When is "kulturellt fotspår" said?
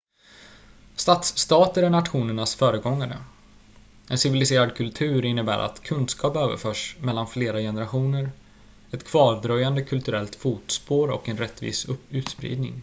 9.83-11.07